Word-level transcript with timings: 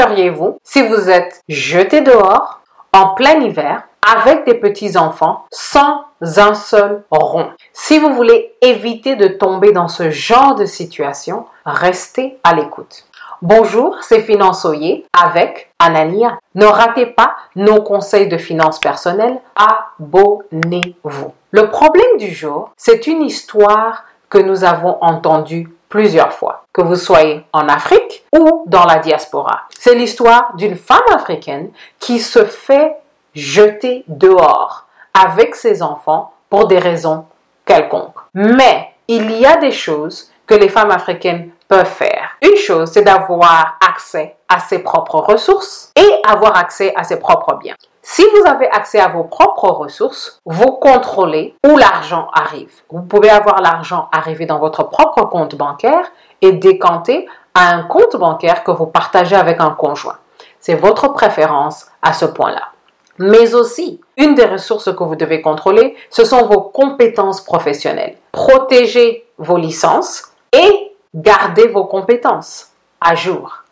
feriez-vous 0.00 0.58
si 0.64 0.80
vous 0.86 1.10
êtes 1.10 1.42
jeté 1.48 2.00
dehors 2.00 2.60
en 2.92 3.08
plein 3.08 3.38
hiver 3.40 3.82
avec 4.18 4.46
des 4.46 4.54
petits-enfants 4.54 5.44
sans 5.50 6.04
un 6.22 6.54
seul 6.54 7.04
rond? 7.10 7.50
Si 7.74 7.98
vous 7.98 8.14
voulez 8.14 8.54
éviter 8.62 9.16
de 9.16 9.28
tomber 9.28 9.72
dans 9.72 9.88
ce 9.88 10.10
genre 10.10 10.54
de 10.54 10.64
situation, 10.64 11.44
restez 11.66 12.38
à 12.44 12.54
l'écoute. 12.54 13.04
Bonjour, 13.42 13.98
c'est 14.00 14.22
Finançoyer 14.22 15.04
avec 15.12 15.70
Anania. 15.78 16.38
Ne 16.54 16.64
ratez 16.64 17.04
pas 17.04 17.36
nos 17.54 17.82
conseils 17.82 18.28
de 18.28 18.38
finances 18.38 18.80
personnelles. 18.80 19.38
Abonnez-vous. 19.54 21.32
Le 21.50 21.68
problème 21.68 22.16
du 22.18 22.30
jour, 22.32 22.70
c'est 22.78 23.06
une 23.06 23.22
histoire 23.22 24.04
que 24.30 24.38
nous 24.38 24.64
avons 24.64 24.96
entendue 25.02 25.68
plusieurs 25.90 26.32
fois, 26.32 26.49
que 26.72 26.82
vous 26.82 26.96
soyez 26.96 27.44
en 27.52 27.68
Afrique 27.68 28.24
ou 28.32 28.64
dans 28.66 28.84
la 28.84 28.98
diaspora. 28.98 29.62
C'est 29.78 29.94
l'histoire 29.94 30.54
d'une 30.56 30.76
femme 30.76 30.98
africaine 31.12 31.70
qui 31.98 32.18
se 32.20 32.44
fait 32.44 32.96
jeter 33.34 34.04
dehors 34.08 34.86
avec 35.14 35.54
ses 35.54 35.82
enfants 35.82 36.32
pour 36.48 36.66
des 36.66 36.78
raisons 36.78 37.26
quelconques. 37.64 38.16
Mais 38.34 38.90
il 39.08 39.30
y 39.32 39.46
a 39.46 39.56
des 39.56 39.72
choses 39.72 40.30
que 40.46 40.54
les 40.54 40.68
femmes 40.68 40.90
africaines 40.90 41.50
peuvent 41.68 41.86
faire. 41.86 42.30
Une 42.42 42.56
chose, 42.56 42.90
c'est 42.92 43.02
d'avoir 43.02 43.78
accès 43.88 44.36
à 44.48 44.58
ses 44.58 44.80
propres 44.80 45.18
ressources 45.18 45.92
et 45.96 46.20
avoir 46.26 46.56
accès 46.56 46.92
à 46.96 47.04
ses 47.04 47.18
propres 47.18 47.54
biens. 47.54 47.76
Si 48.12 48.24
vous 48.34 48.50
avez 48.50 48.68
accès 48.68 48.98
à 48.98 49.06
vos 49.06 49.22
propres 49.22 49.68
ressources, 49.68 50.40
vous 50.44 50.72
contrôlez 50.72 51.54
où 51.64 51.76
l'argent 51.76 52.26
arrive. 52.34 52.72
Vous 52.90 53.02
pouvez 53.02 53.30
avoir 53.30 53.62
l'argent 53.62 54.08
arriver 54.10 54.46
dans 54.46 54.58
votre 54.58 54.82
propre 54.82 55.26
compte 55.26 55.54
bancaire 55.54 56.10
et 56.42 56.50
décanter 56.50 57.28
à 57.54 57.68
un 57.72 57.84
compte 57.84 58.16
bancaire 58.16 58.64
que 58.64 58.72
vous 58.72 58.86
partagez 58.86 59.36
avec 59.36 59.60
un 59.60 59.70
conjoint. 59.70 60.18
C'est 60.58 60.74
votre 60.74 61.12
préférence 61.12 61.86
à 62.02 62.12
ce 62.12 62.24
point-là. 62.24 62.72
Mais 63.18 63.54
aussi, 63.54 64.00
une 64.16 64.34
des 64.34 64.46
ressources 64.46 64.92
que 64.92 65.04
vous 65.04 65.14
devez 65.14 65.40
contrôler, 65.40 65.94
ce 66.10 66.24
sont 66.24 66.46
vos 66.46 66.62
compétences 66.62 67.40
professionnelles. 67.40 68.16
Protégez 68.32 69.24
vos 69.38 69.56
licences 69.56 70.32
et 70.52 70.96
gardez 71.14 71.68
vos 71.68 71.84
compétences 71.84 72.70
à 73.00 73.14
jour. 73.14 73.62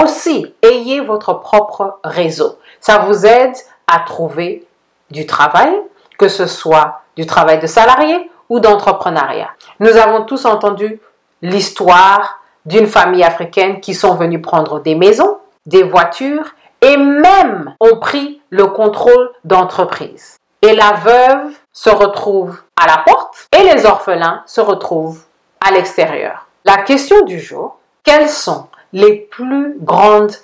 Aussi, 0.00 0.54
ayez 0.62 1.00
votre 1.00 1.40
propre 1.40 1.98
réseau. 2.04 2.58
Ça 2.80 2.98
vous 2.98 3.26
aide 3.26 3.56
à 3.88 4.00
trouver 4.00 4.66
du 5.10 5.26
travail, 5.26 5.72
que 6.18 6.28
ce 6.28 6.46
soit 6.46 7.02
du 7.16 7.26
travail 7.26 7.58
de 7.58 7.66
salarié 7.66 8.30
ou 8.48 8.60
d'entrepreneuriat. 8.60 9.50
Nous 9.80 9.96
avons 9.96 10.24
tous 10.24 10.44
entendu 10.44 11.00
l'histoire 11.42 12.40
d'une 12.64 12.86
famille 12.86 13.24
africaine 13.24 13.80
qui 13.80 13.94
sont 13.94 14.14
venus 14.14 14.42
prendre 14.42 14.80
des 14.80 14.94
maisons, 14.94 15.38
des 15.66 15.82
voitures 15.82 16.54
et 16.80 16.96
même 16.96 17.74
ont 17.80 17.96
pris 17.96 18.40
le 18.50 18.66
contrôle 18.66 19.30
d'entreprise. 19.44 20.36
Et 20.62 20.74
la 20.74 20.92
veuve 20.92 21.52
se 21.72 21.90
retrouve 21.90 22.60
à 22.76 22.86
la 22.86 22.98
porte 22.98 23.48
et 23.56 23.62
les 23.62 23.86
orphelins 23.86 24.42
se 24.46 24.60
retrouvent 24.60 25.22
à 25.60 25.70
l'extérieur. 25.70 26.46
La 26.64 26.78
question 26.78 27.24
du 27.24 27.40
jour, 27.40 27.78
quelles 28.04 28.28
sont 28.28 28.66
les 28.92 29.14
plus 29.14 29.76
grandes 29.80 30.34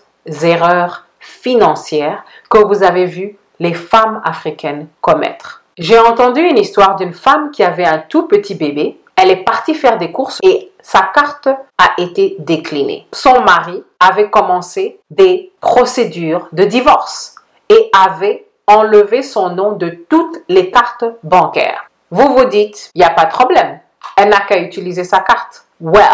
erreurs 0.43 1.05
financières 1.19 2.25
que 2.55 2.69
vous 2.69 2.85
avez 2.85 3.07
vu 3.07 3.37
les 3.59 3.75
femmes 3.75 4.21
africaines 4.25 4.87
commettre 5.01 5.65
J'ai 5.77 5.99
entendu 5.99 6.41
une 6.41 6.59
histoire 6.59 6.95
d'une 6.95 7.13
femme 7.13 7.51
qui 7.51 7.65
avait 7.65 7.85
un 7.85 7.99
tout 7.99 8.29
petit 8.29 8.55
bébé. 8.55 9.01
Elle 9.17 9.31
est 9.31 9.45
partie 9.45 9.75
faire 9.75 9.99
des 9.99 10.13
courses 10.13 10.39
et 10.43 10.71
sa 10.81 11.01
carte 11.15 11.49
a 11.49 11.91
été 11.99 12.37
déclinée. 12.39 13.07
Son 13.13 13.41
mari 13.41 13.83
avait 13.99 14.31
commencé 14.31 15.01
des 15.11 15.53
procédures 15.61 16.49
de 16.53 16.65
divorce 16.65 17.35
et 17.69 17.91
avait 17.93 18.47
enlevé 18.69 19.23
son 19.23 19.51
nom 19.51 19.73
de 19.73 19.89
toutes 20.09 20.39
les 20.49 20.71
cartes 20.71 21.05
bancaires. 21.25 21.91
Vous 22.11 22.35
vous 22.35 22.45
dites, 22.45 22.91
il 22.95 23.01
n'y 23.01 23.05
a 23.05 23.11
pas 23.11 23.25
de 23.25 23.33
problème. 23.33 23.81
Elle 24.17 24.29
n'a 24.29 24.41
qu'à 24.41 24.59
utiliser 24.59 25.05
sa 25.05 25.21
carte. 25.21 25.65
Well, 25.81 26.05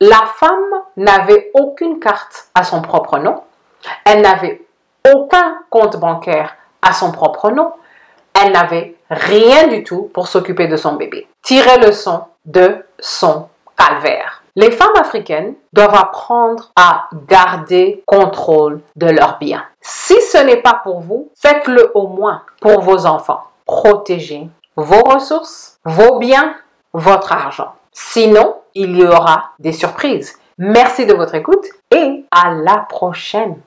la 0.00 0.22
femme 0.36 0.82
n'avait 0.96 1.50
aucune 1.54 1.98
carte 1.98 2.48
à 2.54 2.62
son 2.62 2.80
propre 2.80 3.18
nom. 3.18 3.42
Elle 4.04 4.22
n'avait 4.22 4.62
aucun 5.12 5.58
compte 5.70 5.98
bancaire 5.98 6.56
à 6.82 6.92
son 6.92 7.12
propre 7.12 7.50
nom. 7.50 7.72
Elle 8.34 8.52
n'avait 8.52 8.96
rien 9.10 9.68
du 9.68 9.84
tout 9.84 10.10
pour 10.14 10.28
s'occuper 10.28 10.66
de 10.66 10.76
son 10.76 10.94
bébé. 10.94 11.26
Tirez 11.42 11.78
leçon 11.78 12.24
de 12.44 12.84
son 12.98 13.48
calvaire. 13.76 14.42
Les 14.56 14.70
femmes 14.70 14.96
africaines 14.98 15.54
doivent 15.72 15.94
apprendre 15.94 16.70
à 16.76 17.08
garder 17.28 18.02
contrôle 18.06 18.80
de 18.96 19.06
leurs 19.06 19.38
biens. 19.38 19.64
Si 19.80 20.20
ce 20.22 20.38
n'est 20.38 20.60
pas 20.60 20.80
pour 20.82 21.00
vous, 21.00 21.30
faites-le 21.40 21.92
au 21.94 22.08
moins 22.08 22.42
pour 22.60 22.80
vos 22.80 23.06
enfants. 23.06 23.42
Protégez 23.64 24.48
vos 24.76 25.02
ressources, 25.02 25.78
vos 25.84 26.18
biens, 26.18 26.54
votre 26.92 27.32
argent. 27.32 27.74
Sinon, 27.92 28.56
il 28.74 28.96
y 28.96 29.04
aura 29.04 29.50
des 29.58 29.72
surprises. 29.72 30.38
Merci 30.58 31.06
de 31.06 31.14
votre 31.14 31.34
écoute 31.34 31.66
et 31.90 32.24
à 32.30 32.50
la 32.50 32.78
prochaine. 32.88 33.60